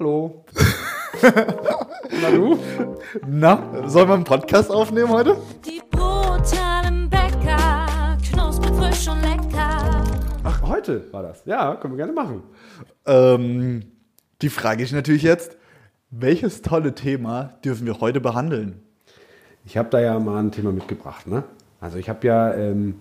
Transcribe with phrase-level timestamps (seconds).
[0.00, 0.44] Hallo.
[2.22, 2.56] Na du?
[3.26, 5.36] Na, sollen wir einen Podcast aufnehmen heute?
[5.66, 10.04] Die brutalen Bäcker, knusprig, frisch und lecker.
[10.44, 11.42] Ach, heute war das.
[11.46, 12.44] Ja, können wir gerne machen.
[13.06, 13.86] Ähm,
[14.40, 15.56] die Frage ist natürlich jetzt,
[16.10, 18.80] welches tolle Thema dürfen wir heute behandeln?
[19.64, 21.26] Ich habe da ja mal ein Thema mitgebracht.
[21.26, 21.42] Ne?
[21.80, 23.00] Also ich habe ja, ähm,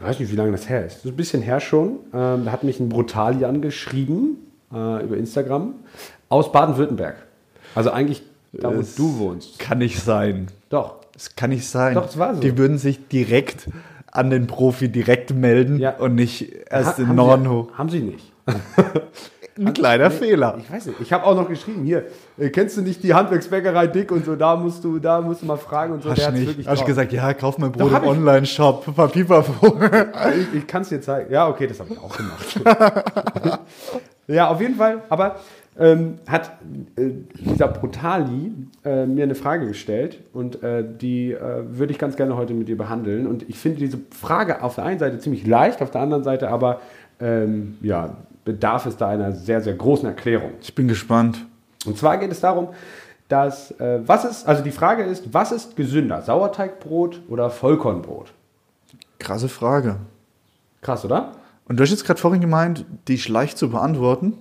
[0.00, 0.96] ich weiß nicht, wie lange das her ist.
[0.96, 2.00] Das ist ein bisschen her schon.
[2.12, 5.74] Ähm, da hat mich ein Brutali angeschrieben äh, über Instagram
[6.28, 7.16] aus Baden-Württemberg.
[7.74, 9.58] Also eigentlich da, wo Es du wohnst.
[9.58, 10.48] Kann nicht sein.
[10.68, 10.96] Doch.
[11.16, 11.94] Es kann nicht sein.
[11.94, 12.40] Doch, es war so.
[12.40, 13.68] Die würden sich direkt
[14.10, 15.96] an den Profi direkt melden Ja.
[15.96, 17.68] und nicht erst Ha- in Norden hoch.
[17.78, 18.32] Haben sie nicht.
[19.58, 20.56] Ein kleiner Fehler.
[20.58, 21.00] Ich weiß nicht.
[21.02, 22.06] Ich habe auch noch geschrieben, hier,
[22.38, 25.46] äh, kennst du nicht die Handwerksbäckerei Dick und so, da musst du, da musst du
[25.46, 26.10] mal fragen und so.
[26.10, 26.46] Hast hat's nicht?
[26.48, 26.86] wirklich Hast drauf.
[26.86, 28.08] gesagt, ja, kauf mein Brot im.
[28.08, 29.78] Online-Shop, Papipapo.
[30.52, 31.30] Ich, ich kann es dir zeigen.
[31.30, 32.60] Ja, okay, das habe ich auch gemacht.
[34.26, 35.02] ja, auf jeden Fall.
[35.08, 35.36] Aber
[35.78, 36.52] ähm, hat
[36.96, 38.52] äh, dieser Brutali
[38.84, 42.68] äh, mir eine Frage gestellt und äh, die äh, würde ich ganz gerne heute mit
[42.68, 43.26] dir behandeln.
[43.26, 46.50] Und ich finde diese Frage auf der einen Seite ziemlich leicht, auf der anderen Seite
[46.50, 46.80] aber
[47.20, 50.52] ähm, ja, bedarf es da einer sehr, sehr großen Erklärung.
[50.60, 51.46] Ich bin gespannt.
[51.86, 52.68] Und zwar geht es darum,
[53.28, 58.32] dass äh, was ist, also die Frage ist, was ist gesünder, Sauerteigbrot oder Vollkornbrot?
[59.18, 59.96] Krasse Frage.
[60.82, 61.32] Krass, oder?
[61.66, 64.34] Und du hast jetzt gerade vorhin gemeint, die ist leicht zu beantworten.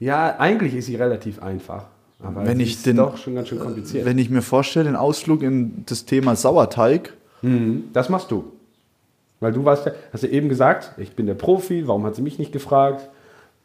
[0.00, 1.84] Ja, eigentlich ist sie relativ einfach.
[2.22, 4.04] Aber Wenn ich ist den- doch schon ganz schön kompliziert.
[4.06, 7.12] Wenn ich mir vorstelle, den Ausflug in das Thema Sauerteig,
[7.42, 8.52] Mhm, das machst du.
[9.40, 12.22] Weil du warst ja, hast ja eben gesagt, ich bin der Profi, warum hat sie
[12.22, 13.10] mich nicht gefragt?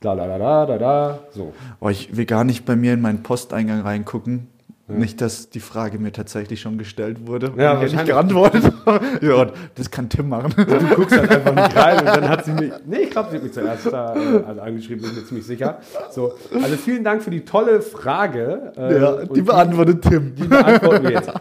[0.01, 1.19] Da, da, da, da, da, da.
[1.31, 1.53] So.
[1.79, 4.47] oh, ich will gar nicht bei mir in meinen Posteingang reingucken.
[4.89, 7.51] Nicht, dass die Frage mir tatsächlich schon gestellt wurde.
[7.57, 8.63] Ja, und ich nicht geantwortet.
[9.21, 10.53] ja, das kann Tim machen.
[10.57, 12.71] Du guckst halt einfach nicht rein und dann hat sie mich.
[12.85, 15.79] Nee, ich glaube, sie hat mich zuerst da äh, also angeschrieben, bin mir ziemlich sicher.
[16.11, 16.33] So.
[16.61, 18.73] Also vielen Dank für die tolle Frage.
[18.77, 20.33] äh, ja, die beantwortet Tim.
[20.35, 21.31] Die beantworten wir jetzt.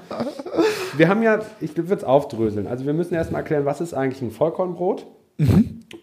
[0.96, 2.66] Wir haben ja, ich würde es aufdröseln.
[2.66, 5.06] Also wir müssen erstmal erklären, was ist eigentlich ein Vollkornbrot?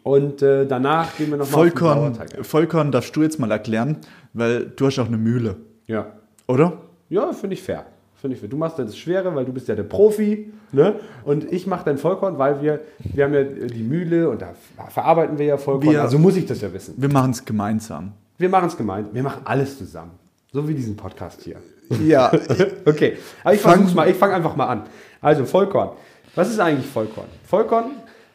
[0.04, 3.98] Und äh, danach gehen wir nochmal Vollkorn, Vollkorn darfst du jetzt mal erklären,
[4.34, 5.58] weil du hast auch eine Mühle,
[5.88, 6.08] Ja,
[6.48, 6.74] oder?
[7.10, 7.86] Ja finde ich fair.
[8.16, 8.50] Finde ich fair.
[8.50, 10.52] Du machst das Schwere, weil du bist ja der Profi.
[10.72, 10.96] Ne?
[11.26, 14.54] Und ich mache dann Vollkorn, weil wir, wir haben ja die Mühle und da
[14.90, 15.94] verarbeiten wir ja Vollkorn.
[15.94, 16.96] Wir- also muss ich das ja wissen.
[16.98, 18.14] Wir machen es gemeinsam.
[18.38, 19.14] Wir machen es gemeint.
[19.14, 20.12] Wir machen alles zusammen.
[20.52, 21.58] So wie diesen Podcast hier.
[22.06, 22.32] Ja,
[22.86, 24.84] Okay, aber ich Fang- versuch's mal, ich fange einfach mal an.
[25.22, 25.92] Also Vollkorn.
[26.34, 27.28] Was ist eigentlich Vollkorn?
[27.46, 27.92] Vollkorn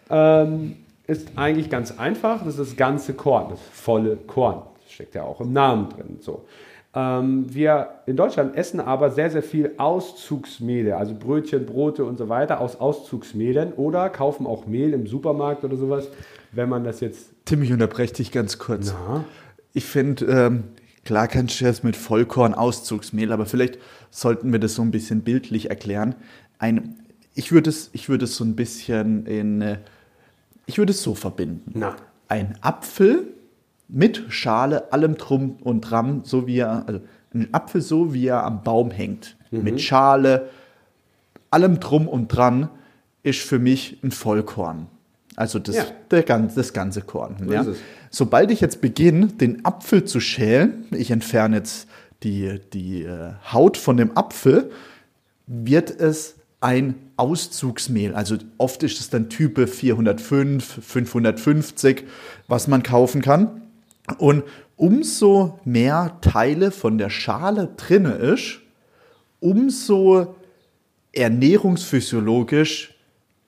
[0.08, 0.76] ähm,
[1.06, 2.38] ist eigentlich ganz einfach.
[2.44, 4.62] Das ist das ganze Korn, das volle Korn.
[4.84, 6.18] Das steckt ja auch im Namen drin.
[6.20, 6.44] So.
[6.92, 12.28] Ähm, wir in Deutschland essen aber sehr, sehr viel Auszugsmehle, also Brötchen, Brote und so
[12.28, 16.08] weiter aus Auszugsmehlen oder kaufen auch Mehl im Supermarkt oder sowas,
[16.50, 17.30] wenn man das jetzt.
[17.44, 18.92] Tim, ich unterbreche dich ganz kurz.
[18.92, 19.24] Na?
[19.72, 20.64] Ich finde, ähm,
[21.04, 23.78] klar kannst du jetzt mit Vollkorn Auszugsmehl, aber vielleicht
[24.10, 26.16] sollten wir das so ein bisschen bildlich erklären.
[26.58, 26.96] Ein,
[27.34, 29.78] ich würde es, ich würde es so ein bisschen in, äh,
[30.66, 31.70] ich würde es so verbinden.
[31.74, 31.94] Na.
[32.26, 33.28] Ein Apfel
[33.92, 37.00] mit Schale, allem drum und dran, so wie er, also
[37.34, 40.48] ein Apfel so wie er am Baum hängt, mit Schale,
[41.50, 42.68] allem drum und dran,
[43.22, 44.86] ist für mich ein Vollkorn.
[45.36, 45.84] Also das, Ja.
[46.10, 47.36] der, das ganze Korn.
[47.44, 47.66] So ja.
[48.10, 51.88] Sobald ich jetzt beginne, den Apfel zu schälen, ich entferne jetzt
[52.22, 54.70] die, die äh, Haut von dem Apfel,
[55.46, 58.14] wird es ein Auszugsmehl.
[58.14, 62.04] Also oft ist es dann Type 405, 550,
[62.48, 63.62] was man kaufen kann.
[64.18, 64.44] Und
[64.76, 68.60] umso mehr Teile von der Schale drinne ist,
[69.40, 70.34] umso
[71.12, 72.94] ernährungsphysiologisch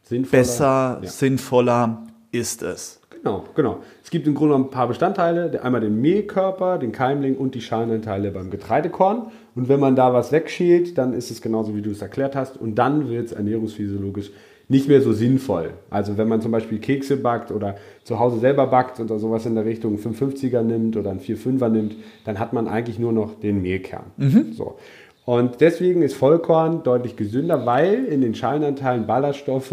[0.03, 0.31] Sinnvoller.
[0.43, 1.11] besser, Ja.
[1.11, 3.01] sinnvoller ist es.
[3.11, 3.81] Genau, genau.
[4.03, 5.63] Es gibt im Grunde ein paar Bestandteile.
[5.63, 9.31] Einmal den Mehlkörper, den Keimling und die Schalenanteile beim Getreidekorn.
[9.55, 12.57] Und wenn man da was wegschält, dann ist es genauso, wie du es erklärt hast.
[12.57, 14.33] Und dann wird es ernährungsphysiologisch
[14.73, 15.71] nicht mehr so sinnvoll.
[15.91, 19.55] Also wenn man zum Beispiel Kekse backt oder zu Hause selber backt oder sowas in
[19.55, 21.95] der Richtung 550er nimmt oder einen 45er nimmt,
[22.25, 24.05] dann hat man eigentlich nur noch den Mehlkern.
[24.53, 24.77] So.
[25.25, 29.73] Und deswegen ist Vollkorn deutlich gesünder, weil in den Schalenanteilen Ballaststoffe,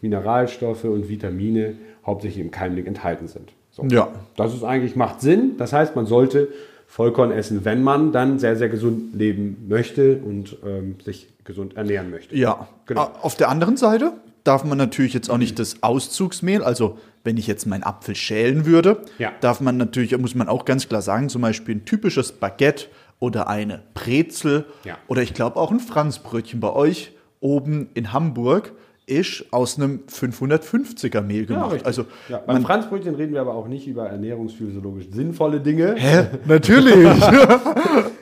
[0.00, 1.74] Mineralstoffe und Vitamine
[2.04, 3.52] hauptsächlich im Keimling enthalten sind.
[3.70, 3.84] So.
[3.84, 4.08] Ja.
[4.36, 5.52] Das ist eigentlich, macht Sinn.
[5.58, 6.48] Das heißt, man sollte
[6.86, 12.10] Vollkorn essen, wenn man dann sehr, sehr gesund leben möchte und ähm, sich gesund ernähren
[12.10, 12.34] möchte.
[12.36, 13.02] Ja, Genau.
[13.02, 14.12] A- Auf der anderen Seite
[14.44, 18.64] darf man natürlich jetzt auch nicht das Auszugsmehl, also wenn ich jetzt meinen Apfel schälen
[18.64, 19.32] würde, Ja.
[19.40, 22.86] darf man natürlich, muss man auch ganz klar sagen, zum Beispiel ein typisches Baguette
[23.18, 24.96] oder eine Brezel Ja.
[25.08, 28.72] oder ich glaube auch ein Franzbrötchen bei euch oben in Hamburg
[29.08, 31.72] ist aus einem 550er Mehl gemacht.
[31.72, 31.86] richtig.
[31.86, 35.94] also ja, beim Franzbrötchen reden wir aber auch nicht über ernährungsphysiologisch sinnvolle Dinge.
[35.96, 36.26] Hä?
[36.46, 37.20] Natürlich.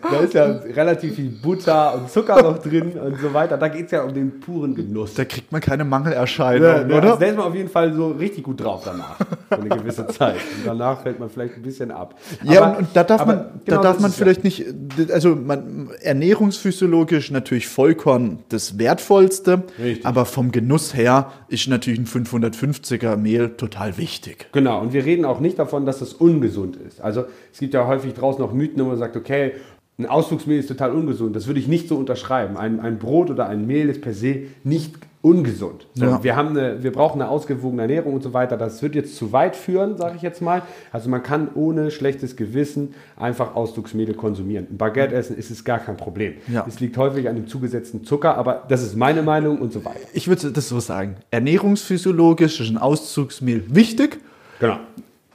[0.08, 3.58] Da ist ja relativ viel Butter und Zucker noch drin und so weiter.
[3.58, 5.14] Da geht es ja um den puren Genuss.
[5.14, 7.16] da kriegt man keine Mangelerscheinung, Ja, oder?
[7.18, 9.16] da ist man auf jeden Fall so richtig gut drauf danach.
[9.48, 10.36] Für eine gewisse Zeit.
[10.36, 12.14] Und danach fällt man vielleicht ein bisschen ab.
[12.42, 14.24] Ja, Aber- und, da darf aber man, genau da darf man ist ja.
[14.24, 14.64] vielleicht nicht,
[15.12, 20.04] also man, ernährungsphysiologisch natürlich Vollkorn das Wertvollste, Richtig.
[20.06, 24.48] aber vom Genuss her ist natürlich ein 550er Mehl total wichtig.
[24.52, 27.00] Genau, und wir reden auch nicht davon, dass das ungesund ist.
[27.00, 29.52] Also es gibt ja häufig draußen auch Mythen, wo man sagt, okay,
[29.98, 31.34] ein Ausflugsmehl ist total ungesund.
[31.36, 32.56] Das würde ich nicht so unterschreiben.
[32.56, 35.86] Ein, ein Brot oder ein Mehl ist per se nicht ungesund.
[35.94, 36.22] So, Ja.
[36.22, 38.56] wir, haben eine, wir brauchen eine ausgewogene Ernährung und so weiter.
[38.56, 40.62] Das wird jetzt zu weit führen, sage ich jetzt mal.
[40.92, 44.66] Also man kann ohne schlechtes Gewissen einfach Ausflugsmehl konsumieren.
[44.70, 46.34] Ein Baguette essen ist es gar kein Problem.
[46.48, 46.64] Ja.
[46.68, 49.98] Es liegt häufig an dem zugesetzten Zucker, aber das ist meine Meinung und so weiter.
[50.12, 54.18] Ich würde das so sagen, ernährungsphysiologisch ist ein Auszugsmehl wichtig,
[54.60, 54.78] Genau.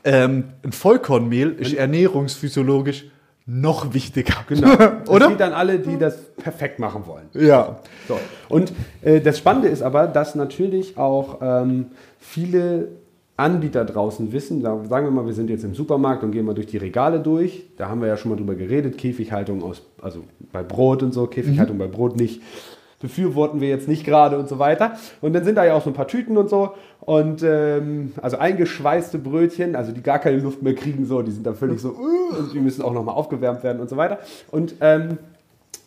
[0.04, 3.06] ähm, ein Vollkornmehl ist ernährungsphysiologisch
[3.45, 4.35] noch wichtiger.
[4.47, 4.75] Genau.
[5.01, 5.29] Das Oder?
[5.29, 7.25] geht an alle, die das perfekt machen wollen.
[7.33, 7.79] Ja.
[8.07, 8.17] So.
[8.49, 8.71] Und
[9.01, 11.88] äh, das Spannende ist aber, dass natürlich auch ähm,
[12.19, 12.89] viele
[13.41, 16.53] Anbieter draußen wissen, da, sagen wir mal, wir sind jetzt im Supermarkt und gehen mal
[16.53, 17.63] durch die Regale durch.
[17.77, 21.25] Da haben wir ja schon mal drüber geredet, Käfighaltung aus, also bei Brot und so,
[21.27, 22.41] Käfighaltung bei Brot nicht.
[23.01, 24.94] Befürworten wir jetzt nicht gerade und so weiter.
[25.21, 26.71] Und dann sind da ja auch so ein paar Tüten und so.
[27.01, 31.45] Und ähm, also eingeschweißte Brötchen, also die gar keine Luft mehr kriegen, so, die sind
[31.45, 34.19] dann völlig so, uh, und die müssen auch nochmal aufgewärmt werden und so weiter.
[34.51, 35.18] Und ähm,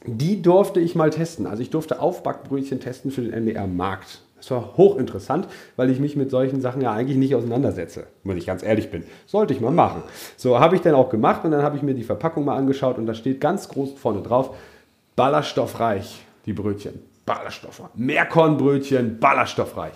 [0.06, 1.46] die durfte ich mal testen.
[1.46, 4.20] Also ich durfte Aufbackbrötchen testen für den NDR-Markt.
[4.36, 8.44] Das war hochinteressant, weil ich mich mit solchen Sachen ja eigentlich nicht auseinandersetze, wenn ich
[8.44, 9.04] ganz ehrlich bin.
[9.24, 10.02] Sollte ich mal machen.
[10.36, 12.98] So habe ich dann auch gemacht und dann habe ich mir die Verpackung mal angeschaut
[12.98, 14.54] und da steht ganz groß vorne drauf,
[15.16, 17.00] ballaststoffreich, die Brötchen.
[17.26, 17.82] Ballaststoff.
[17.94, 19.94] Mehrkornbrötchen, ballaststoffreich.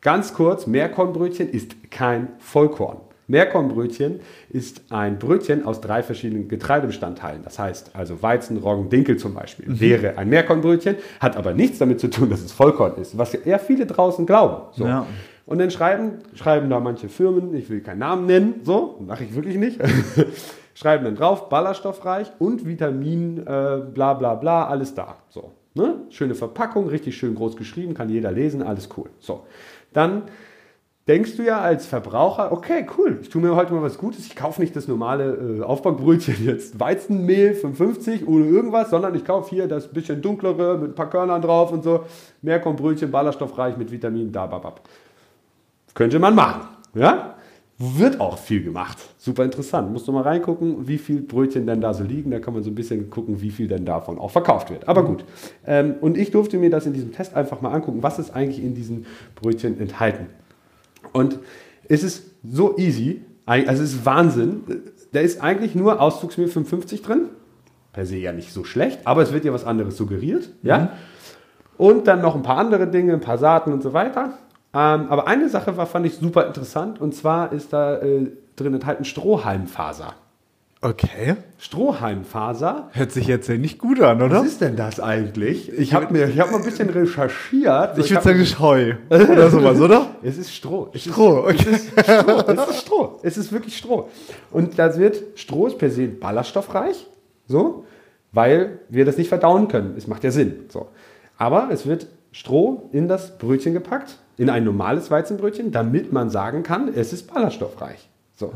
[0.00, 2.98] Ganz kurz, Mehrkornbrötchen ist kein Vollkorn.
[3.28, 7.42] Mehrkornbrötchen ist ein Brötchen aus drei verschiedenen Getreidebestandteilen.
[7.42, 9.66] Das heißt also Weizen, Roggen, Dinkel zum Beispiel.
[9.68, 13.40] Wäre ein Mehrkornbrötchen, hat aber nichts damit zu tun, dass es Vollkorn ist, was ja
[13.44, 14.68] eher viele draußen glauben.
[14.72, 14.86] So.
[14.86, 15.06] Ja.
[15.46, 19.34] Und dann schreiben, schreiben da manche Firmen, ich will keinen Namen nennen, so, mache ich
[19.34, 19.80] wirklich nicht,
[20.74, 25.16] schreiben dann drauf, ballaststoffreich und Vitamin, äh, bla bla bla, alles da.
[25.28, 26.00] So, ne?
[26.10, 29.08] Schöne Verpackung, richtig schön groß geschrieben, kann jeder lesen, alles cool.
[29.20, 29.44] So,
[29.92, 30.22] dann
[31.06, 34.34] denkst du ja als Verbraucher, okay, cool, ich tue mir heute mal was Gutes, ich
[34.34, 39.68] kaufe nicht das normale äh, Aufbackbrötchen jetzt Weizenmehl 55 ohne irgendwas, sondern ich kaufe hier
[39.68, 42.04] das bisschen dunklere mit ein paar Körnern drauf und so,
[42.42, 44.80] Mehrkornbrötchen, ballaststoffreich mit Vitamin, da, babab.
[45.94, 47.35] Könnte man machen, ja?
[47.78, 48.96] Wird auch viel gemacht.
[49.18, 49.92] Super interessant.
[49.92, 52.30] Musst du mal reingucken, wie viel Brötchen denn da so liegen.
[52.30, 54.88] Da kann man so ein bisschen gucken, wie viel denn davon auch verkauft wird.
[54.88, 55.26] Aber gut.
[55.66, 58.64] Ähm, und ich durfte mir das in diesem Test einfach mal angucken, was ist eigentlich
[58.64, 60.28] in diesen Brötchen enthalten.
[61.12, 61.38] Und
[61.86, 64.62] es ist so easy, also es ist Wahnsinn.
[65.12, 67.28] Da ist eigentlich nur Auszugsmehl 55 drin.
[67.92, 70.50] Per se ja nicht so schlecht, aber es wird ja was anderes suggeriert.
[70.62, 70.92] Ja?
[71.76, 74.38] Und dann noch ein paar andere Dinge, ein paar Saaten und so weiter.
[74.74, 78.74] Ähm, aber eine Sache war, fand ich super interessant und zwar ist da äh, drin
[78.74, 80.14] enthalten Strohhalmfaser.
[80.82, 81.36] Okay.
[81.58, 84.40] Strohhalmfaser Hört sich jetzt ja nicht gut an, oder?
[84.40, 85.72] was ist denn das eigentlich?
[85.72, 87.96] Ich habe mir, ich habe mal ein bisschen recherchiert.
[87.98, 88.94] Ich hab- würde sagen, ist Heu.
[89.08, 90.06] Oder sowas, oder?
[90.22, 90.90] es ist Stroh.
[90.92, 91.70] Es Stroh, okay.
[91.70, 92.42] Ist, es ist Stroh.
[92.46, 93.20] Es ist Stroh.
[93.22, 94.08] Es ist wirklich Stroh.
[94.50, 97.06] Und das wird Stroh ist per se ballaststoffreich,
[97.48, 97.84] so,
[98.32, 99.94] weil wir das nicht verdauen können.
[99.96, 100.66] Es macht ja Sinn.
[100.68, 100.88] So.
[101.38, 106.62] Aber es wird Stroh in das Brötchen gepackt, in ein normales Weizenbrötchen, damit man sagen
[106.62, 108.08] kann, es ist ballaststoffreich.
[108.34, 108.52] So.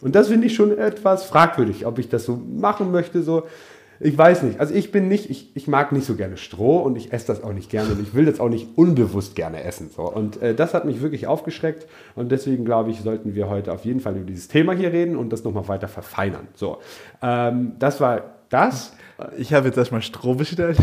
[0.00, 3.22] Und das finde ich schon etwas fragwürdig, ob ich das so machen möchte.
[3.22, 3.44] So.
[4.00, 4.60] Ich weiß nicht.
[4.60, 7.42] Also ich bin nicht, ich, ich mag nicht so gerne Stroh und ich esse das
[7.42, 9.88] auch nicht gerne und ich will das auch nicht unbewusst gerne essen.
[9.94, 10.02] So.
[10.02, 13.84] Und äh, das hat mich wirklich aufgeschreckt und deswegen glaube ich, sollten wir heute auf
[13.84, 16.48] jeden Fall über dieses Thema hier reden und das nochmal weiter verfeinern.
[16.54, 16.78] So.
[17.22, 18.92] Ähm, das war das.
[19.36, 20.76] Ich habe jetzt erstmal Stroh bestellt.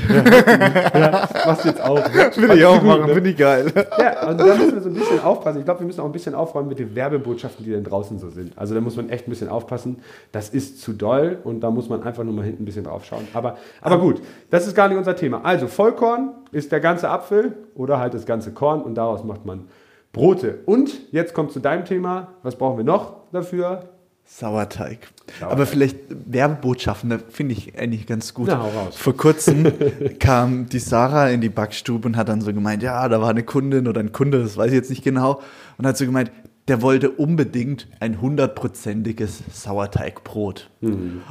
[1.45, 1.97] Was jetzt auch.
[2.37, 3.71] Will ich auch machen, finde ich geil.
[3.99, 5.59] Ja, und da müssen wir so ein bisschen aufpassen.
[5.59, 8.29] Ich glaube, wir müssen auch ein bisschen aufräumen mit den Werbebotschaften, die denn draußen so
[8.29, 8.57] sind.
[8.57, 9.97] Also da muss man echt ein bisschen aufpassen.
[10.31, 13.03] Das ist zu doll und da muss man einfach nur mal hinten ein bisschen drauf
[13.03, 13.27] schauen.
[13.33, 15.41] Aber, aber gut, das ist gar nicht unser Thema.
[15.43, 19.67] Also Vollkorn ist der ganze Apfel oder halt das ganze Korn und daraus macht man
[20.13, 20.59] Brote.
[20.65, 22.29] Und jetzt kommt zu deinem Thema.
[22.43, 23.90] Was brauchen wir noch dafür?
[24.39, 25.09] Sauerteig.
[25.39, 25.51] Sauerteig.
[25.51, 28.47] Aber vielleicht Werbebotschaften, da finde ich eigentlich ganz gut.
[28.47, 28.65] Na.
[28.91, 29.71] Vor kurzem
[30.19, 33.43] kam die Sarah in die Backstube und hat dann so gemeint, ja, da war eine
[33.43, 35.41] Kundin oder ein Kunde, das weiß ich jetzt nicht genau,
[35.77, 36.31] und hat so gemeint,
[36.67, 40.69] der wollte unbedingt ein hundertprozentiges Sauerteigbrot.
[40.79, 41.21] Mhm.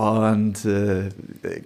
[0.00, 1.10] Und äh,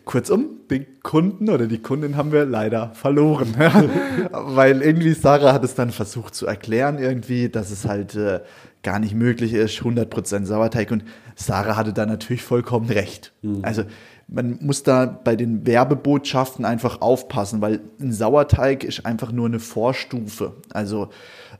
[0.05, 3.55] kurzum, den Kunden oder die Kundin haben wir leider verloren.
[4.33, 8.41] Weil irgendwie Sarah hat es dann versucht zu erklären, irgendwie, dass es halt äh,
[8.83, 10.91] gar nicht möglich ist, 100% Sauerteig.
[10.91, 11.05] Und
[11.37, 13.33] Sarah hatte da natürlich vollkommen recht.
[13.63, 13.85] Also
[14.27, 19.61] man muss da bei den Werbebotschaften einfach aufpassen, weil ein Sauerteig ist einfach nur eine
[19.61, 20.55] Vorstufe.
[20.73, 21.11] Also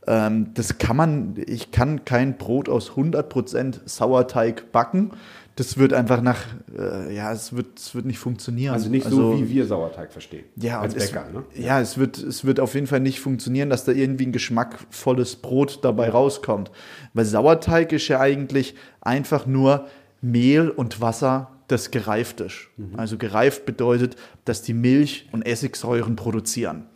[0.09, 5.13] ähm, das kann man, ich kann kein Brot aus 100% Sauerteig backen.
[5.57, 6.41] Das wird einfach nach,
[6.77, 8.75] äh, ja, es wird, es wird nicht funktionieren.
[8.75, 10.45] Also nicht so, wie wir Sauerteig verstehen.
[10.57, 11.31] ja, als und es, Bäcker.
[11.33, 11.45] Ne?
[11.55, 15.37] Ja, es wird, es wird auf jeden Fall nicht funktionieren, dass da irgendwie ein geschmackvolles
[15.37, 16.73] Brot dabei rauskommt.
[17.13, 19.87] Weil Sauerteig ist ja eigentlich einfach nur
[20.21, 22.69] Mehl und Wasser, das gereift ist.
[22.97, 26.87] Also gereift bedeutet, dass die Milch und Essigsäuren produzieren.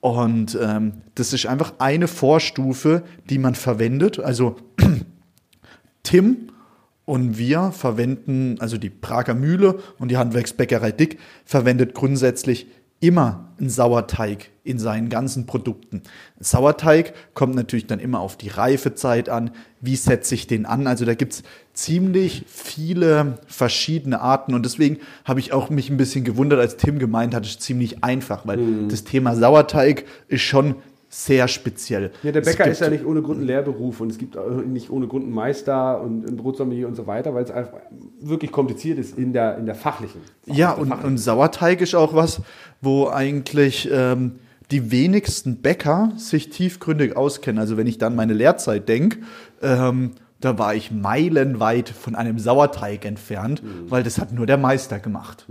[0.00, 4.18] Und ähm, das ist einfach eine Vorstufe, die man verwendet.
[4.18, 4.56] Also
[6.02, 6.48] Tim
[7.04, 12.66] und wir verwenden, also die Prager Mühle und die Handwerksbäckerei Dick verwendet grundsätzlich
[13.02, 16.02] immer einen Sauerteig in seinen ganzen Produkten.
[16.38, 19.50] Sauerteig kommt natürlich dann immer auf die Reifezeit an.
[19.80, 20.86] Wie setze ich den an?
[20.86, 21.42] Also da gibt's
[21.74, 27.00] ziemlich viele verschiedene Arten und deswegen habe ich auch mich ein bisschen gewundert, als Tim
[27.00, 30.76] gemeint hat, es ist ziemlich einfach, weil das Thema Sauerteig ist schon
[31.14, 32.10] sehr speziell.
[32.22, 34.88] Ja, der Bäcker ist ja nicht ohne Grund ein Lehrberuf und es gibt auch nicht
[34.88, 37.80] ohne Grund einen Meister und ein Brotsommelier und so weiter, weil es einfach
[38.18, 40.22] wirklich kompliziert ist in der, in der fachlichen.
[40.46, 41.10] Ja, der und, fachlichen.
[41.10, 42.40] und Sauerteig ist auch was,
[42.80, 44.36] wo eigentlich ähm,
[44.70, 47.60] die wenigsten Bäcker sich tiefgründig auskennen.
[47.60, 49.18] Also wenn ich dann meine Lehrzeit denke,
[49.60, 50.12] ähm,
[50.42, 55.46] da war ich meilenweit von einem Sauerteig entfernt, weil das hat nur der Meister gemacht.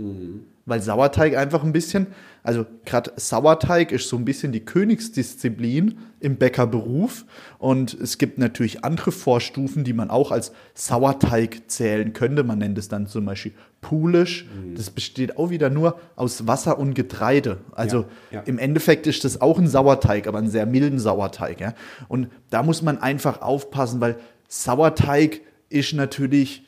[0.64, 2.06] Weil Sauerteig einfach ein bisschen,
[2.44, 7.24] also gerade Sauerteig ist so ein bisschen die Königsdisziplin im Bäckerberuf.
[7.58, 12.44] Und es gibt natürlich andere Vorstufen, die man auch als Sauerteig zählen könnte.
[12.44, 14.46] Man nennt es dann zum Beispiel Pulisch.
[14.76, 17.58] Das besteht auch wieder nur aus Wasser und Getreide.
[17.72, 18.40] Also Ja, ja.
[18.42, 21.60] im Endeffekt ist das auch ein Sauerteig, aber einen sehr milden Sauerteig.
[21.60, 21.74] Ja?
[22.06, 24.16] Und da muss man einfach aufpassen, weil
[24.52, 25.40] Sauerteig
[25.70, 26.62] ist natürlich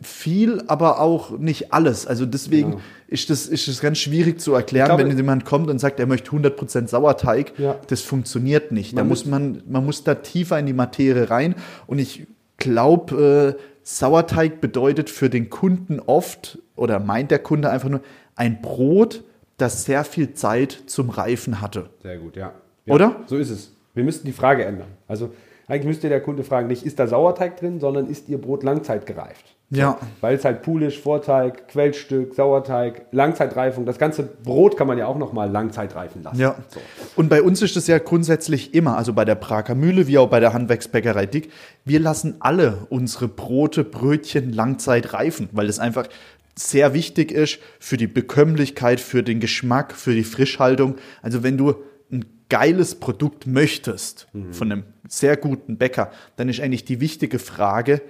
[0.00, 2.06] viel, aber auch nicht alles.
[2.06, 2.82] Also deswegen Genau.
[3.08, 6.06] ist, das, ist das ganz schwierig zu erklären, glaube- wenn jemand kommt und sagt, er
[6.06, 7.52] möchte 100% Sauerteig.
[7.58, 7.78] Ja.
[7.88, 8.92] Das funktioniert nicht.
[8.92, 11.54] da Man muss man, man muss da tiefer in die Materie rein.
[11.86, 12.26] Und ich
[12.56, 18.00] glaube, äh, Sauerteig bedeutet für den Kunden oft, oder meint der Kunde einfach nur,
[18.36, 19.22] ein Brot,
[19.58, 21.90] das sehr viel Zeit zum Reifen hatte.
[22.02, 22.52] Sehr gut, ja.
[22.86, 22.94] ja.
[22.94, 23.16] Oder?
[23.26, 23.72] So ist es.
[23.94, 24.86] Wir müssten die Frage ändern.
[25.08, 25.30] Also
[25.68, 29.54] eigentlich müsste der Kunde fragen, nicht ist da Sauerteig drin, sondern ist Ihr Brot langzeitgereift?
[29.70, 29.98] Ja.
[30.22, 35.18] Weil es halt Pulisch, Vorteig, Quellstück, Sauerteig, Langzeitreifung, das ganze Brot kann man ja auch
[35.18, 36.40] nochmal langzeitreifen lassen.
[36.40, 36.56] Ja.
[36.68, 36.80] So.
[37.16, 40.30] Und bei uns ist es ja grundsätzlich immer, also bei der Prager Mühle wie auch
[40.30, 41.52] bei der Handwerksbäckerei Dick,
[41.84, 46.08] wir lassen alle unsere Brote, Brötchen Langzeit reifen, weil das einfach
[46.54, 50.96] sehr wichtig ist für die Bekömmlichkeit, für den Geschmack, für die Frischhaltung.
[51.20, 51.74] Also wenn du
[52.10, 58.02] ein geiles Produkt möchtest von einem sehr guten Bäcker, dann ist eigentlich die wichtige Frage,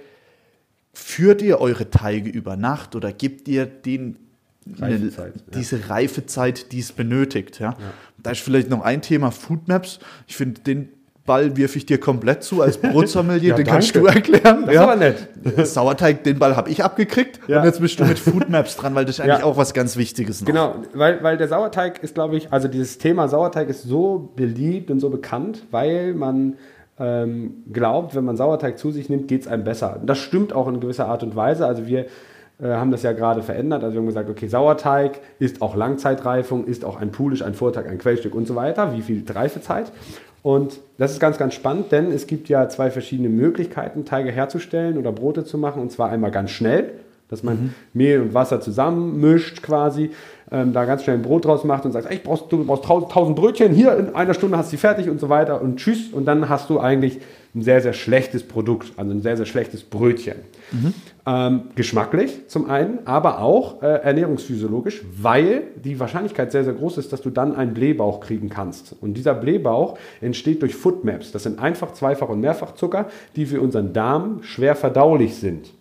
[0.93, 4.17] führt ihr eure Teige über Nacht oder gebt ihr den
[4.79, 5.59] eine, Reifezeit, ja.
[5.59, 7.59] diese Reifezeit, die es benötigt.
[7.59, 7.75] Ja?
[8.17, 9.99] Da ist vielleicht noch ein Thema Foodmaps.
[10.27, 10.89] Ich finde, den
[11.25, 14.09] Ball wirf ich dir komplett zu als Brotsommelier, Ja, den kannst danke.
[14.09, 14.63] du erklären.
[14.65, 15.27] Das ist aber nett.
[15.67, 17.59] Sauerteig, den Ball habe ich abgekriegt Ja.
[17.59, 19.45] und jetzt bist du mit Foodmaps dran, weil das ist eigentlich Ja.
[19.45, 20.41] auch was ganz Wichtiges.
[20.41, 20.47] Noch.
[20.47, 24.89] Genau, weil, weil der Sauerteig ist, glaube ich, also dieses Thema Sauerteig ist so beliebt
[24.91, 26.55] und so bekannt, weil man
[26.99, 29.97] ähm, glaubt, wenn man Sauerteig zu sich nimmt, geht es einem besser.
[30.01, 31.65] Und das stimmt auch in gewisser Art und Weise.
[31.65, 32.07] Also wir
[32.61, 33.83] äh, haben das ja gerade verändert.
[33.83, 37.85] Also wir haben gesagt, okay, Sauerteig ist auch Langzeitreifung, ist auch ein Pulisch, ein Vortag,
[37.87, 38.93] ein Quellstück und so weiter.
[38.93, 39.91] Wie viel Reifezeit?
[40.41, 44.97] Und das ist ganz, ganz spannend, denn es gibt ja zwei verschiedene Möglichkeiten, Teige herzustellen
[44.97, 45.81] oder Brote zu machen.
[45.81, 46.91] Und zwar einmal ganz schnell,
[47.29, 50.11] dass man Mehl und Wasser zusammenmischt quasi,
[50.51, 52.83] ähm, da ganz schnell ein Brot draus macht und sagt, ey, ich brauchst, du brauchst
[52.83, 55.77] 1000 1000 Brötchen, hier in einer Stunde hast du sie fertig und so weiter und
[55.77, 56.11] tschüss.
[56.11, 57.19] Und dann hast du eigentlich
[57.55, 60.35] ein sehr, sehr schlechtes Produkt, also ein sehr, sehr schlechtes Brötchen.
[61.25, 67.11] Ähm, geschmacklich zum einen, aber auch äh, ernährungsphysiologisch, weil die Wahrscheinlichkeit sehr, sehr groß ist,
[67.11, 68.95] dass du dann einen Blähbauch kriegen kannst.
[69.01, 71.31] Und dieser Blähbauch entsteht durch Foodmaps.
[71.31, 75.71] Das sind einfach, zweifach und mehrfachzucker, die für unseren Darm schwer verdaulich sind.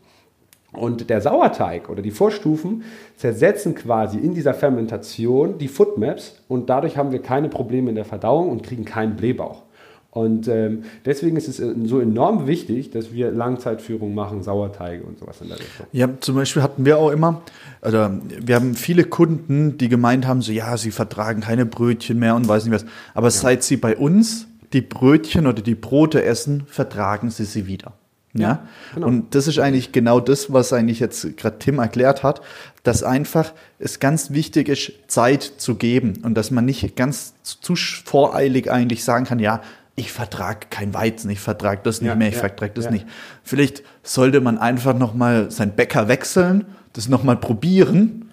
[0.72, 2.84] Und der Sauerteig oder die Vorstufen
[3.16, 8.04] zersetzen quasi in dieser Fermentation die Foodmaps und dadurch haben wir keine Probleme in der
[8.04, 9.62] Verdauung und kriegen keinen Blähbauch.
[10.10, 15.18] Und ähm, deswegen ist es äh, so enorm wichtig, dass wir Langzeitführung machen, Sauerteige und
[15.18, 15.86] sowas in der Richtung.
[15.92, 17.42] Ja, zum Beispiel hatten wir auch immer,
[17.82, 22.34] oder wir haben viele Kunden, die gemeint haben, so ja, sie vertragen keine Brötchen mehr
[22.34, 22.86] und weiß nicht was.
[23.14, 27.92] Aber seit sie bei uns die Brötchen oder die Brote essen, vertragen sie sie wieder.
[28.34, 29.06] Ja, genau.
[29.06, 32.42] und das ist eigentlich genau das, was eigentlich jetzt gerade Tim erklärt hat,
[32.82, 37.74] dass einfach es ganz wichtig ist, Zeit zu geben und dass man nicht ganz zu
[37.74, 39.62] voreilig eigentlich sagen kann, ja,
[39.99, 42.90] ich vertrage kein Weizen, ich vertrage das nicht Ja, mehr, ich ja, vertrage das ja.
[42.93, 43.07] nicht.
[43.43, 48.31] Vielleicht sollte man einfach noch mal seinen Bäcker wechseln, das noch mal probieren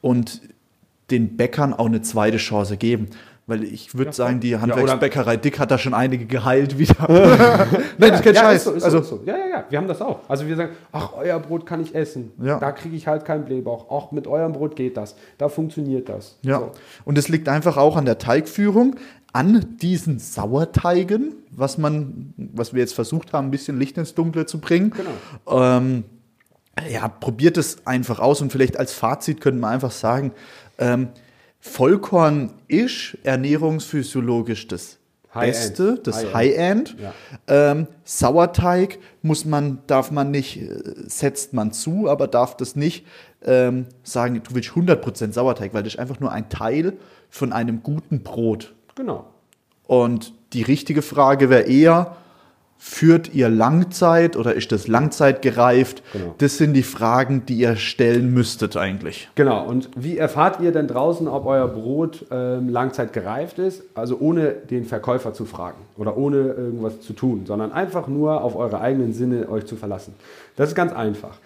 [0.00, 0.40] und
[1.10, 3.08] den Bäckern auch eine zweite Chance geben.
[3.48, 6.94] Weil ich würde sagen, die Handwerksbäckerei Dick hat da schon einige geheilt wieder.
[7.08, 8.56] Nein, das ist kein ja, Scheiß.
[8.56, 9.22] Ist so, ist also, so.
[9.24, 10.20] Ja, ja, ja, wir haben das auch.
[10.28, 12.32] Also wir sagen, ach, euer Brot kann ich essen.
[12.42, 12.58] Ja.
[12.58, 13.88] Da kriege ich halt keinen Blähbauch.
[13.88, 15.16] Auch mit eurem Brot geht das.
[15.38, 16.36] Da funktioniert das.
[16.42, 16.72] Ja, So.
[17.06, 18.96] und es liegt einfach auch an der Teigführung,
[19.38, 24.46] an diesen Sauerteigen, was man, was wir jetzt versucht haben, ein bisschen Licht ins Dunkle
[24.46, 24.90] zu bringen.
[24.90, 25.76] Genau.
[25.76, 26.04] Ähm,
[26.90, 30.32] ja, probiert es einfach aus und vielleicht als Fazit könnte man einfach sagen,
[30.78, 31.10] ähm,
[31.60, 34.98] Vollkorn ist ernährungsphysiologisch das
[35.32, 35.52] High-End.
[35.52, 36.34] Beste, das High-End.
[36.34, 36.96] High-End.
[37.00, 37.14] Ja.
[37.70, 43.06] Ähm, Sauerteig muss man, darf man nicht, äh, setzt man zu, aber darf das nicht
[43.44, 46.94] ähm, sagen, du willst 100% Sauerteig, weil das ist einfach nur ein Teil
[47.30, 48.74] von einem guten Brot.
[48.98, 49.26] Genau.
[49.86, 52.16] Und die richtige Frage wäre eher,
[52.78, 56.02] führt ihr Langzeit oder ist das langzeitgereift?
[56.12, 56.34] Genau.
[56.38, 59.30] Das sind die Fragen, die ihr stellen müsstet eigentlich.
[59.36, 59.64] Genau.
[59.64, 63.84] Und wie erfahrt ihr denn draußen, ob euer Brot ähm, Langzeit gereift ist?
[63.94, 68.56] Also ohne den Verkäufer zu fragen oder ohne irgendwas zu tun, sondern einfach nur auf
[68.56, 70.14] eure eigenen Sinne euch zu verlassen.
[70.56, 71.38] Das ist ganz einfach.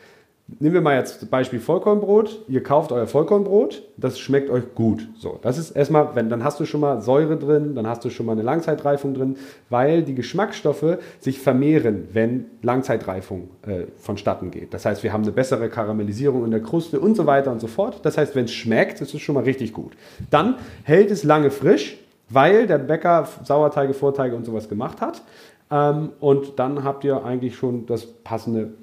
[0.59, 2.44] Nehmen wir mal jetzt Beispiel Vollkornbrot.
[2.49, 5.09] Ihr kauft euer Vollkornbrot, das schmeckt euch gut.
[5.16, 8.11] So, das ist erstmal, wenn dann hast du schon mal Säure drin, dann hast du
[8.11, 9.37] schon mal eine Langzeitreifung drin,
[9.71, 14.75] weil die Geschmacksstoffe sich vermehren, wenn Langzeitreifung äh, vonstatten geht.
[14.75, 17.66] Das heißt, wir haben eine bessere Karamellisierung in der Kruste und so weiter und so
[17.66, 18.00] fort.
[18.02, 19.92] Das heißt, wenn es schmeckt, ist es schon mal richtig gut.
[20.30, 25.23] Dann hält es lange frisch, weil der Bäcker Sauerteige, Vorteige und sowas gemacht hat.
[25.71, 28.75] Ähm, und dann habt ihr eigentlich schon das passende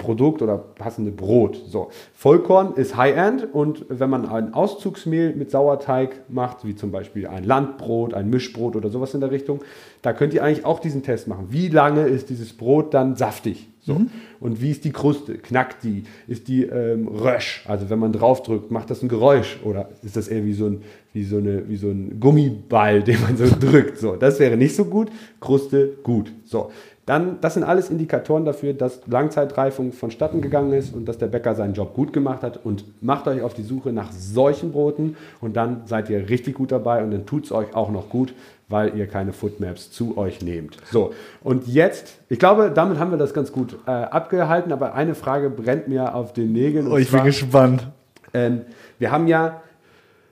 [0.00, 1.60] Produkt oder passende Brot.
[1.68, 1.90] So.
[2.14, 7.44] Vollkorn ist High-End und wenn man ein Auszugsmehl mit Sauerteig macht, wie zum Beispiel ein
[7.44, 9.60] Landbrot, ein Mischbrot oder sowas in der Richtung,
[10.02, 11.48] da könnt ihr eigentlich auch diesen Test machen.
[11.50, 13.68] Wie lange ist dieses Brot dann saftig?
[13.82, 14.02] So.
[14.40, 15.38] Und wie ist die Kruste?
[15.38, 16.04] Knackt die?
[16.28, 17.64] Ist die ähm, rösch?
[17.66, 19.58] Also wenn man draufdrückt, macht das ein Geräusch?
[19.64, 23.20] Oder ist das eher wie so ein, wie so eine, wie so ein Gummiball, den
[23.22, 23.98] man so drückt?
[23.98, 25.08] So, das wäre nicht so gut.
[25.40, 26.32] Kruste gut.
[26.44, 26.70] So.
[27.10, 31.56] Dann, das sind alles Indikatoren dafür, dass Langzeitreifung vonstatten gegangen ist und dass der Bäcker
[31.56, 32.60] seinen Job gut gemacht hat.
[32.64, 36.70] Und macht euch auf die Suche nach solchen Broten und dann seid ihr richtig gut
[36.70, 38.32] dabei und dann tut es euch auch noch gut,
[38.68, 40.76] weil ihr keine Foodmaps zu euch nehmt.
[40.84, 45.16] So, und jetzt, ich glaube, damit haben wir das ganz gut äh, abgehalten, aber eine
[45.16, 46.86] Frage brennt mir auf den Nägeln.
[46.86, 47.88] Oh, ich bin gespannt.
[48.32, 48.60] ähm,
[49.00, 49.62] wir haben ja,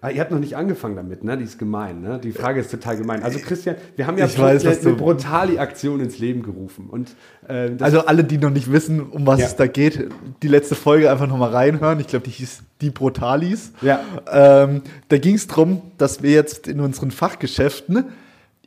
[0.01, 1.37] ah, ihr habt noch nicht angefangen damit, ne?
[1.37, 2.19] Die ist gemein, ne?
[2.23, 3.23] Die Frage ist total gemein.
[3.23, 6.87] Also Christian, wir haben ja Ich weiß, eine, eine Brutali-Aktion ins Leben gerufen.
[6.89, 7.15] Und
[7.49, 9.47] äh, Also alle, die noch nicht wissen, um was Ja.
[9.47, 10.09] es da geht,
[10.43, 12.01] die letzte Folge einfach nochmal reinhören.
[12.01, 13.73] Ich glaube, die hieß Die Brutalis.
[13.83, 14.01] Ja.
[14.31, 18.05] Ähm, da ging es darum, dass wir jetzt in unseren Fachgeschäften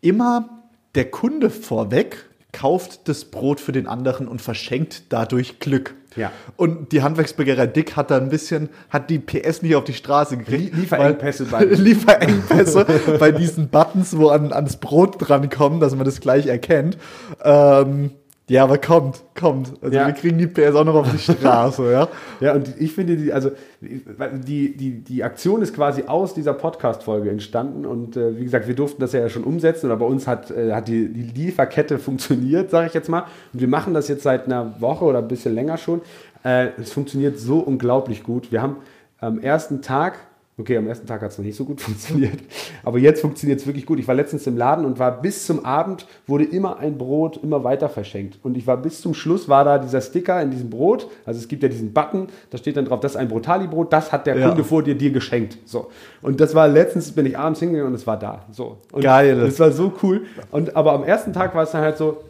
[0.02, 0.50] immer
[0.96, 5.96] der Kunde vorweg kauft das Brot für den anderen und verschenkt dadurch Glück.
[6.18, 6.32] Ja.
[6.58, 10.36] Und die Handwerksbäckerei Dick hat da ein bisschen, hat die PS nicht auf die Straße
[10.38, 10.74] gekriegt.
[10.74, 11.64] Lie- Lieferengpässe bei-
[12.16, 12.86] Lieferengpässe
[13.18, 16.98] bei diesen Buttons, wo an, ans Brot drankommen, dass man das gleich erkennt.
[17.44, 18.12] Ähm,
[18.52, 19.74] ja, aber kommt, kommt.
[19.82, 20.08] Also Ja.
[20.08, 22.08] wir kriegen die PS auch noch auf die Straße, ja.
[22.42, 27.30] Ja, und ich finde, die, also die, die, die Aktion ist quasi aus dieser Podcast-Folge
[27.30, 27.86] entstanden.
[27.86, 29.86] Und äh, wie gesagt, wir durften das ja schon umsetzen.
[29.86, 33.26] Oder bei uns hat, äh, hat die, die Lieferkette funktioniert, sage ich jetzt mal.
[33.54, 36.02] Und wir machen das jetzt seit einer Woche oder ein bisschen länger schon.
[36.44, 38.52] Äh, es funktioniert so unglaublich gut.
[38.52, 38.78] Wir haben
[39.20, 40.18] am ersten Tag
[40.62, 42.40] Okay, am ersten Tag hat es noch nicht so gut funktioniert.
[42.84, 44.00] Aber jetzt funktioniert es wirklich gut.
[44.00, 47.64] Ich war letztens im Laden und war bis zum Abend, wurde immer ein Brot immer
[47.64, 48.38] weiter verschenkt.
[48.44, 51.08] Und ich war bis zum Schluss, war da dieser Sticker in diesem Brot.
[51.26, 54.12] Also es gibt ja diesen Button, da steht dann drauf, das ist ein Brotali-Brot, das
[54.12, 54.50] hat der Ja.
[54.50, 55.58] Kunde vor dir dir geschenkt.
[55.66, 55.90] So.
[56.22, 58.46] Und das war letztens, bin ich abends hingegangen und es war da.
[58.52, 58.78] So.
[58.92, 59.40] Und Geil.
[59.40, 60.26] Das war so cool.
[60.52, 62.24] Und, aber am ersten Tag war es dann halt so,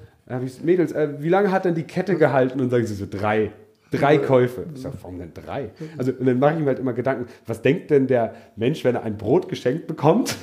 [0.46, 2.62] ich, Mädels, äh, wie lange hat denn die Kette gehalten?
[2.62, 3.52] Und sagen sie so, drei.
[3.92, 4.66] Drei Käufe.
[4.74, 5.72] Ich sag, warum denn drei?
[5.98, 8.96] Also, und dann mache ich mir halt immer Gedanken, was denkt denn der Mensch, wenn
[8.96, 10.36] er ein Brot geschenkt bekommt?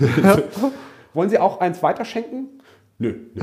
[1.15, 2.49] Wollen Sie auch eins weiterschenken?
[3.01, 3.43] Nö, nö,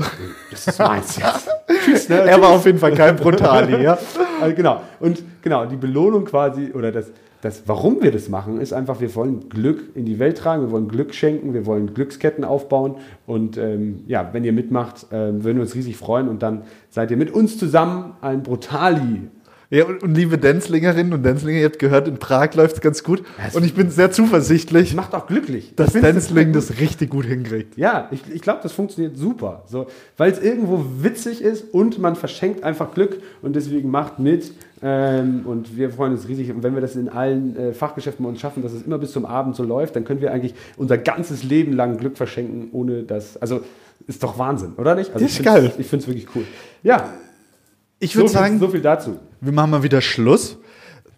[0.50, 1.48] das ist meins jetzt.
[1.84, 2.16] Tschüss, ne?
[2.16, 3.98] Er war auf jeden Fall kein Brutali, ja.
[4.40, 4.82] Also genau.
[5.00, 9.14] Und genau, die Belohnung quasi oder das, das, warum wir das machen, ist einfach, wir
[9.14, 12.96] wollen Glück in die Welt tragen, wir wollen Glück schenken, wir wollen Glücksketten aufbauen.
[13.26, 16.28] Und ähm, ja, wenn ihr mitmacht, ähm, würden wir uns riesig freuen.
[16.28, 19.30] Und dann seid ihr mit uns zusammen ein Brutali
[19.68, 23.02] Ja, und, und liebe Denzlingerinnen und Denzlinger, ihr habt gehört, in Prag läuft es ganz
[23.02, 23.24] gut.
[23.44, 25.72] es- Und ich bin sehr zuversichtlich, Macht auch glücklich.
[25.74, 27.76] dass Denzling das richtig gut hinkriegt.
[27.76, 29.64] Ja, ich, ich glaube, das funktioniert super.
[29.66, 34.52] So, Weil es irgendwo witzig ist und man verschenkt einfach Glück und deswegen macht mit.
[34.82, 36.50] Ähm, und wir freuen uns riesig.
[36.52, 39.10] Und wenn wir das in allen äh, Fachgeschäften bei uns schaffen, dass es immer bis
[39.10, 43.02] zum Abend so läuft, dann können wir eigentlich unser ganzes Leben lang Glück verschenken, ohne
[43.02, 43.36] das.
[43.38, 43.62] Also
[44.06, 45.12] ist doch Wahnsinn, oder nicht?
[45.12, 45.72] Also Ist ich find's- geil.
[45.78, 46.44] Ich finde es wirklich cool.
[46.84, 47.08] Ja,
[47.98, 50.58] Ich so würde viel, sagen, so viel dazu wir machen mal wieder Schluss.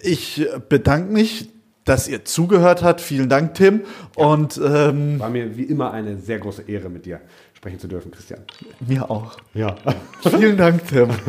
[0.01, 1.51] Ich bedanke mich,
[1.85, 3.01] dass ihr zugehört habt.
[3.01, 3.83] Vielen Dank, Tim.
[4.17, 4.27] Ja.
[4.27, 7.21] Und ähm, war mir wie immer eine sehr große Ehre, mit dir
[7.59, 8.41] sprechen zu dürfen, Christian.
[8.87, 9.37] Mir auch.
[9.53, 9.75] Ja.
[10.23, 11.11] Vielen Dank, Tim.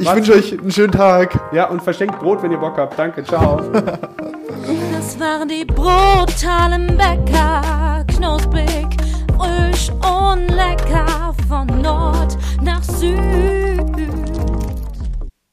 [0.00, 1.38] Ich wünsche euch einen schönen Tag.
[1.52, 2.98] Ja, und verschenkt Brot, wenn ihr Bock habt.
[2.98, 3.60] Danke, ciao.
[4.92, 8.86] Das waren die brutalen Bäcker, knusprig,
[9.38, 14.37] frisch und lecker von Nord nach Süd.